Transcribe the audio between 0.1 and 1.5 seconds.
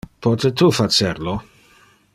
Pote tu facer lo?